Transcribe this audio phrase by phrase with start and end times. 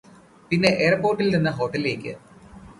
[0.51, 2.13] പിന്നെ എയർപോർട്ടിൽ നിന്ന് ഹോട്ടലിലേക്ക്